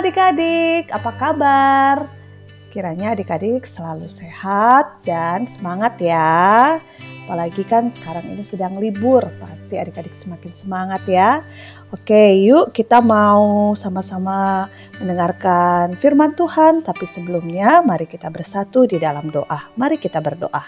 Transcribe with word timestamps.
Adik-adik, 0.00 0.88
apa 0.96 1.12
kabar? 1.12 2.08
Kiranya 2.72 3.12
adik-adik 3.12 3.68
selalu 3.68 4.08
sehat 4.08 4.96
dan 5.04 5.44
semangat 5.44 6.00
ya. 6.00 6.80
Apalagi 7.28 7.68
kan 7.68 7.92
sekarang 7.92 8.32
ini 8.32 8.40
sedang 8.40 8.80
libur, 8.80 9.28
pasti 9.36 9.76
adik-adik 9.76 10.16
semakin 10.16 10.56
semangat 10.56 11.04
ya. 11.04 11.44
Oke, 11.92 12.32
yuk 12.40 12.72
kita 12.72 13.04
mau 13.04 13.76
sama-sama 13.76 14.72
mendengarkan 15.04 15.92
firman 16.00 16.32
Tuhan, 16.32 16.80
tapi 16.80 17.04
sebelumnya 17.04 17.84
mari 17.84 18.08
kita 18.08 18.32
bersatu 18.32 18.88
di 18.88 18.96
dalam 18.96 19.28
doa. 19.28 19.68
Mari 19.76 20.00
kita 20.00 20.24
berdoa. 20.24 20.64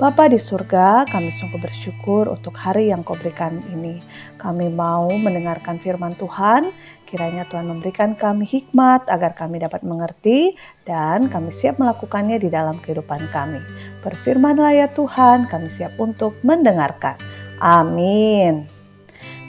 Bapa 0.00 0.32
di 0.32 0.40
surga, 0.40 1.04
kami 1.12 1.28
sungguh 1.28 1.60
bersyukur 1.60 2.24
untuk 2.32 2.56
hari 2.56 2.88
yang 2.88 3.04
kau 3.04 3.12
berikan 3.20 3.60
ini. 3.68 4.00
Kami 4.40 4.72
mau 4.72 5.12
mendengarkan 5.12 5.76
firman 5.76 6.16
Tuhan, 6.16 6.72
kiranya 7.04 7.44
Tuhan 7.52 7.68
memberikan 7.68 8.16
kami 8.16 8.48
hikmat 8.48 9.04
agar 9.12 9.36
kami 9.36 9.60
dapat 9.60 9.84
mengerti 9.84 10.56
dan 10.88 11.28
kami 11.28 11.52
siap 11.52 11.76
melakukannya 11.76 12.40
di 12.40 12.48
dalam 12.48 12.80
kehidupan 12.80 13.28
kami. 13.28 13.60
Berfirmanlah 14.00 14.72
ya 14.72 14.88
Tuhan, 14.88 15.44
kami 15.52 15.68
siap 15.68 15.92
untuk 16.00 16.32
mendengarkan. 16.48 17.20
Amin. 17.60 18.64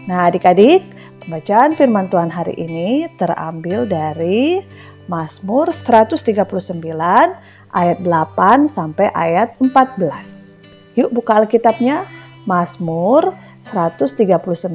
Nah 0.03 0.27
adik-adik, 0.27 0.83
pembacaan 1.23 1.71
firman 1.79 2.11
Tuhan 2.11 2.27
hari 2.27 2.59
ini 2.59 3.07
terambil 3.15 3.87
dari 3.87 4.59
Mazmur 5.07 5.71
139 5.71 6.75
ayat 7.71 7.97
8 8.03 8.67
sampai 8.67 9.07
ayat 9.15 9.55
14. 9.63 10.40
Yuk 10.99 11.11
buka 11.11 11.43
Alkitabnya. 11.43 12.03
Mazmur 12.41 13.37
139 13.69 14.65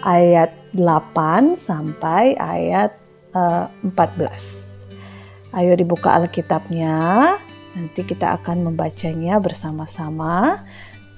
ayat 0.00 0.50
8 0.72 1.60
sampai 1.60 2.32
ayat 2.40 2.96
uh, 3.36 3.68
eh, 3.84 3.92
14. 3.92 5.54
Ayo 5.54 5.76
dibuka 5.78 6.16
Alkitabnya. 6.16 7.36
Nanti 7.74 8.00
kita 8.06 8.38
akan 8.40 8.70
membacanya 8.70 9.38
bersama-sama. 9.38 10.62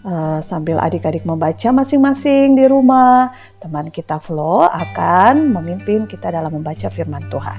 Uh, 0.07 0.39
sambil 0.39 0.79
adik-adik 0.79 1.27
membaca 1.27 1.75
masing-masing 1.75 2.55
di 2.55 2.71
rumah, 2.71 3.35
teman 3.59 3.91
kita 3.91 4.23
Flo 4.23 4.63
akan 4.63 5.51
memimpin 5.51 6.07
kita 6.07 6.31
dalam 6.31 6.55
membaca 6.55 6.87
firman 6.87 7.27
Tuhan. 7.27 7.59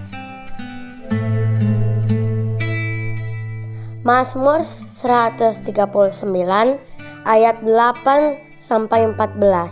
Mazmur 4.07 4.63
139 4.97 6.25
ayat 7.21 7.61
8 7.61 8.41
sampai 8.57 9.05
14. 9.13 9.69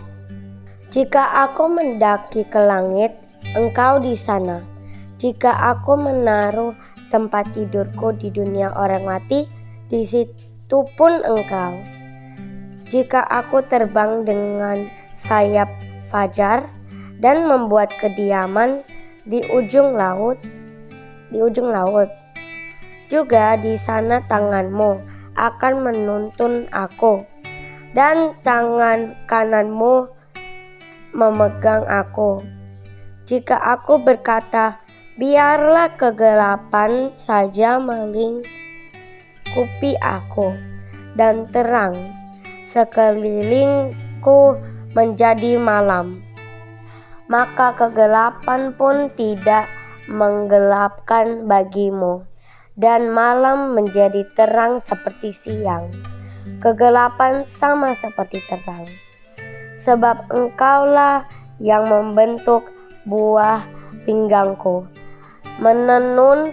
Jika 0.94 1.42
aku 1.42 1.66
mendaki 1.66 2.46
ke 2.46 2.62
langit, 2.62 3.10
engkau 3.58 3.98
di 3.98 4.14
sana. 4.14 4.62
Jika 5.18 5.50
aku 5.74 5.98
menaruh 5.98 6.78
tempat 7.10 7.50
tidurku 7.58 8.14
di 8.14 8.30
dunia 8.30 8.70
orang 8.78 9.02
mati, 9.02 9.50
di 9.90 10.06
situ 10.06 10.86
pun 10.94 11.18
engkau. 11.26 11.74
Jika 12.86 13.26
aku 13.26 13.66
terbang 13.66 14.22
dengan 14.22 14.86
sayap 15.18 15.66
fajar 16.06 16.70
dan 17.18 17.50
membuat 17.50 17.90
kediaman 17.98 18.86
di 19.26 19.42
ujung 19.50 19.98
laut, 19.98 20.38
di 21.34 21.42
ujung 21.42 21.74
laut. 21.74 22.06
Juga 23.10 23.58
di 23.58 23.74
sana 23.74 24.22
tanganmu 24.22 25.15
akan 25.36 25.84
menuntun 25.84 26.64
aku, 26.72 27.22
dan 27.92 28.32
tangan 28.40 29.14
kananmu 29.28 30.08
memegang 31.12 31.84
aku. 31.88 32.40
Jika 33.28 33.60
aku 33.60 34.00
berkata, 34.00 34.80
biarlah 35.20 35.92
kegelapan 35.96 37.12
saja 37.20 37.80
melingkupi 37.80 38.44
aku, 40.00 40.52
dan 41.16 41.48
terang 41.48 41.96
sekelilingku 42.72 44.60
menjadi 44.92 45.56
malam, 45.56 46.20
maka 47.28 47.72
kegelapan 47.76 48.76
pun 48.76 49.08
tidak 49.16 49.68
menggelapkan 50.06 51.48
bagimu 51.50 52.22
dan 52.76 53.08
malam 53.08 53.72
menjadi 53.72 54.28
terang 54.36 54.78
seperti 54.78 55.32
siang. 55.32 55.88
Kegelapan 56.60 57.42
sama 57.42 57.96
seperti 57.96 58.40
terang. 58.46 58.84
Sebab 59.80 60.28
engkaulah 60.32 61.24
yang 61.60 61.88
membentuk 61.88 62.68
buah 63.08 63.64
pinggangku, 64.04 64.84
menenun 65.60 66.52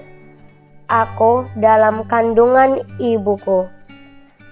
aku 0.87 1.43
dalam 1.59 2.07
kandungan 2.07 2.83
ibuku. 2.99 3.67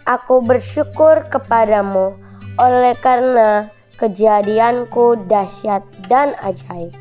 Aku 0.08 0.44
bersyukur 0.44 1.24
kepadamu 1.30 2.18
oleh 2.60 2.98
karena 3.00 3.70
kejadianku 4.02 5.30
dahsyat 5.30 5.86
dan 6.10 6.34
ajaib. 6.42 6.92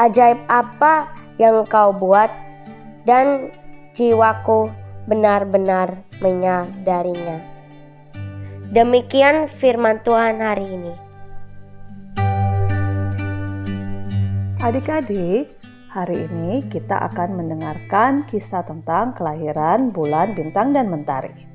Ajaib 0.00 0.40
apa 0.48 1.12
yang 1.36 1.68
kau 1.68 1.92
buat 1.92 2.45
dan 3.06 3.48
jiwaku 3.94 4.68
benar-benar 5.06 6.02
menyadarinya. 6.18 7.38
Demikian 8.74 9.46
firman 9.62 10.02
Tuhan 10.02 10.42
hari 10.42 10.66
ini. 10.66 10.94
Adik-adik, 14.58 15.54
hari 15.94 16.26
ini 16.26 16.66
kita 16.66 16.98
akan 17.08 17.38
mendengarkan 17.38 18.26
kisah 18.26 18.66
tentang 18.66 19.14
kelahiran 19.14 19.94
bulan, 19.94 20.34
bintang, 20.34 20.74
dan 20.74 20.90
mentari. 20.90 21.46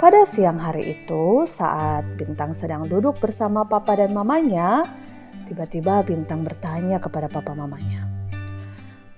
Pada 0.00 0.24
siang 0.24 0.56
hari 0.56 0.96
itu, 0.96 1.44
saat 1.44 2.08
Bintang 2.16 2.56
sedang 2.56 2.88
duduk 2.88 3.20
bersama 3.20 3.68
papa 3.68 4.00
dan 4.00 4.16
mamanya, 4.16 4.88
tiba-tiba 5.44 6.00
Bintang 6.08 6.40
bertanya 6.40 6.96
kepada 6.96 7.28
papa 7.28 7.52
mamanya, 7.52 8.08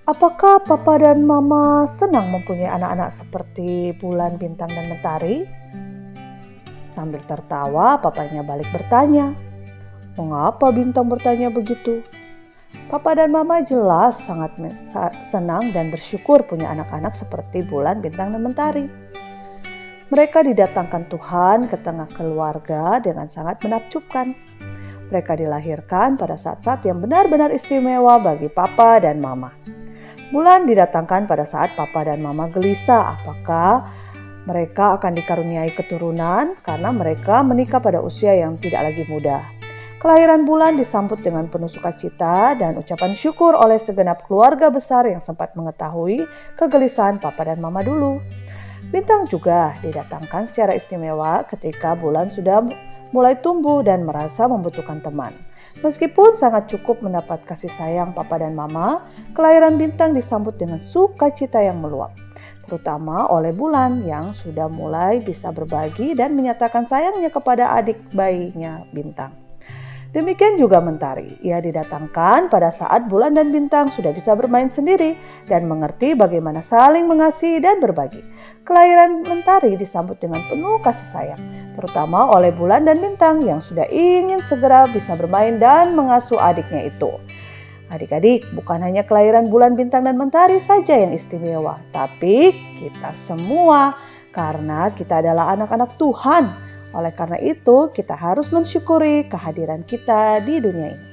Apakah 0.03 0.59
papa 0.59 0.99
dan 0.99 1.23
mama 1.23 1.87
senang 1.87 2.27
mempunyai 2.27 2.67
anak-anak 2.67 3.15
seperti 3.15 3.95
bulan, 4.03 4.35
bintang, 4.35 4.67
dan 4.67 4.91
mentari? 4.91 5.47
Sambil 6.91 7.23
tertawa, 7.23 7.95
papanya 8.03 8.43
balik 8.43 8.67
bertanya, 8.75 9.31
Mengapa 10.13 10.69
bintang 10.69 11.09
bertanya 11.09 11.49
begitu? 11.49 12.05
Papa 12.85 13.17
dan 13.17 13.33
mama 13.33 13.65
jelas 13.65 14.21
sangat 14.21 14.53
senang 15.33 15.73
dan 15.73 15.89
bersyukur 15.89 16.45
punya 16.45 16.69
anak-anak 16.69 17.17
seperti 17.17 17.65
bulan, 17.65 17.97
bintang, 17.97 18.29
dan 18.35 18.43
mentari. 18.45 18.85
Mereka 20.13 20.45
didatangkan 20.45 21.09
Tuhan 21.09 21.65
ke 21.65 21.81
tengah 21.81 22.05
keluarga 22.13 23.01
dengan 23.01 23.25
sangat 23.25 23.63
menakjubkan. 23.65 24.37
Mereka 25.09 25.33
dilahirkan 25.33 26.13
pada 26.19 26.37
saat-saat 26.37 26.85
yang 26.85 27.01
benar-benar 27.01 27.49
istimewa 27.49 28.21
bagi 28.21 28.51
papa 28.53 29.01
dan 29.01 29.17
mama. 29.17 29.49
Bulan 30.33 30.65
didatangkan 30.65 31.29
pada 31.29 31.45
saat 31.45 31.77
papa 31.77 32.09
dan 32.09 32.17
mama 32.17 32.49
gelisah 32.49 33.13
apakah 33.21 33.85
mereka 34.49 34.97
akan 34.97 35.13
dikaruniai 35.13 35.69
keturunan 35.69 36.57
karena 36.65 36.89
mereka 36.89 37.45
menikah 37.45 37.77
pada 37.77 38.01
usia 38.01 38.33
yang 38.33 38.57
tidak 38.57 38.89
lagi 38.89 39.05
muda. 39.05 39.45
Kelahiran 40.01 40.41
bulan 40.41 40.73
disambut 40.73 41.21
dengan 41.21 41.45
penuh 41.53 41.69
sukacita 41.69 42.57
dan 42.57 42.81
ucapan 42.81 43.13
syukur 43.13 43.53
oleh 43.53 43.77
segenap 43.77 44.25
keluarga 44.25 44.73
besar 44.73 45.05
yang 45.05 45.21
sempat 45.21 45.53
mengetahui 45.53 46.25
kegelisahan 46.57 47.21
papa 47.21 47.53
dan 47.53 47.61
mama 47.61 47.85
dulu. 47.85 48.17
Bintang 48.89 49.29
juga 49.29 49.77
didatangkan 49.85 50.49
secara 50.49 50.73
istimewa 50.73 51.45
ketika 51.45 51.93
bulan 51.93 52.33
sudah 52.33 52.65
mulai 53.13 53.37
tumbuh 53.37 53.85
dan 53.85 54.01
merasa 54.01 54.49
membutuhkan 54.49 54.97
teman. 54.97 55.52
Meskipun 55.83 56.39
sangat 56.39 56.71
cukup 56.71 57.03
mendapat 57.03 57.43
kasih 57.43 57.67
sayang 57.75 58.15
papa 58.15 58.39
dan 58.39 58.55
mama, 58.55 59.03
kelahiran 59.35 59.75
bintang 59.75 60.15
disambut 60.15 60.55
dengan 60.55 60.79
sukacita 60.79 61.59
yang 61.59 61.83
meluap. 61.83 62.15
Terutama 62.63 63.27
oleh 63.27 63.51
bulan 63.51 64.07
yang 64.07 64.31
sudah 64.31 64.71
mulai 64.71 65.19
bisa 65.19 65.51
berbagi 65.51 66.15
dan 66.15 66.39
menyatakan 66.39 66.87
sayangnya 66.87 67.27
kepada 67.27 67.75
adik 67.75 67.99
bayinya 68.15 68.87
bintang. 68.95 69.35
Demikian 70.15 70.61
juga 70.61 70.77
mentari, 70.77 71.25
ia 71.41 71.57
didatangkan 71.57 72.47
pada 72.47 72.69
saat 72.69 73.09
bulan 73.09 73.33
dan 73.33 73.49
bintang 73.49 73.89
sudah 73.89 74.13
bisa 74.13 74.37
bermain 74.37 74.69
sendiri 74.69 75.17
dan 75.49 75.65
mengerti 75.65 76.13
bagaimana 76.13 76.61
saling 76.61 77.09
mengasihi 77.09 77.57
dan 77.59 77.81
berbagi. 77.81 78.21
Kelahiran 78.63 79.27
mentari 79.27 79.75
disambut 79.75 80.23
dengan 80.23 80.39
penuh 80.47 80.79
kasih 80.79 81.09
sayang 81.11 81.43
terutama 81.75 82.29
oleh 82.31 82.53
bulan 82.53 82.85
dan 82.85 83.01
bintang 83.01 83.41
yang 83.43 83.59
sudah 83.59 83.83
ingin 83.89 84.39
segera 84.45 84.85
bisa 84.87 85.17
bermain 85.17 85.57
dan 85.57 85.97
mengasuh 85.97 86.37
adiknya 86.37 86.87
itu. 86.87 87.11
Adik-adik, 87.91 88.47
bukan 88.57 88.81
hanya 88.81 89.05
kelahiran 89.05 89.53
bulan 89.53 89.77
bintang 89.77 90.07
dan 90.07 90.17
mentari 90.17 90.57
saja 90.63 90.97
yang 90.97 91.13
istimewa, 91.13 91.77
tapi 91.93 92.55
kita 92.81 93.13
semua 93.27 93.93
karena 94.33 94.89
kita 94.89 95.21
adalah 95.21 95.53
anak-anak 95.53 95.93
Tuhan. 96.01 96.49
Oleh 96.93 97.13
karena 97.13 97.37
itu, 97.37 97.93
kita 97.93 98.17
harus 98.17 98.49
mensyukuri 98.49 99.29
kehadiran 99.29 99.85
kita 99.85 100.41
di 100.41 100.57
dunia 100.57 100.89
ini. 100.93 101.05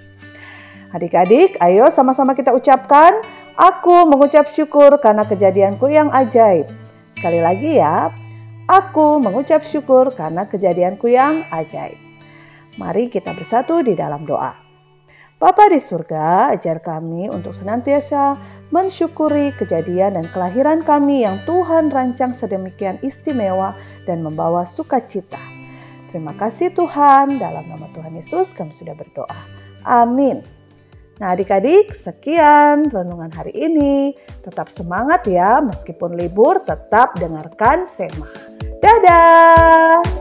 Adik-adik, 0.94 1.60
ayo 1.60 1.92
sama-sama 1.92 2.32
kita 2.32 2.54
ucapkan, 2.56 3.20
aku 3.60 4.08
mengucap 4.08 4.48
syukur 4.48 4.96
karena 5.04 5.28
kejadianku 5.28 5.84
yang 5.92 6.08
ajaib. 6.14 6.79
Sekali 7.20 7.44
lagi 7.44 7.76
ya, 7.76 8.08
aku 8.64 9.20
mengucap 9.20 9.60
syukur 9.60 10.08
karena 10.16 10.48
kejadianku 10.48 11.04
yang 11.12 11.44
ajaib. 11.52 12.00
Mari 12.80 13.12
kita 13.12 13.36
bersatu 13.36 13.84
di 13.84 13.92
dalam 13.92 14.24
doa. 14.24 14.56
Bapa 15.36 15.68
di 15.68 15.76
surga, 15.76 16.56
ajar 16.56 16.80
kami 16.80 17.28
untuk 17.28 17.52
senantiasa 17.52 18.40
mensyukuri 18.72 19.52
kejadian 19.52 20.16
dan 20.16 20.24
kelahiran 20.32 20.80
kami 20.80 21.28
yang 21.28 21.36
Tuhan 21.44 21.92
rancang 21.92 22.32
sedemikian 22.32 22.96
istimewa 23.04 23.76
dan 24.08 24.24
membawa 24.24 24.64
sukacita. 24.64 25.36
Terima 26.08 26.32
kasih 26.40 26.72
Tuhan, 26.72 27.36
dalam 27.36 27.68
nama 27.68 27.84
Tuhan 27.92 28.16
Yesus 28.16 28.56
kami 28.56 28.72
sudah 28.72 28.96
berdoa. 28.96 29.36
Amin. 29.84 30.40
Nah 31.20 31.36
adik-adik 31.36 31.92
sekian 32.00 32.88
renungan 32.88 33.28
hari 33.28 33.52
ini. 33.52 34.16
Tetap 34.40 34.72
semangat 34.72 35.28
ya 35.28 35.60
meskipun 35.60 36.16
libur 36.16 36.64
tetap 36.64 37.12
dengarkan 37.20 37.84
Sema. 37.92 38.24
Dadah! 38.80 40.19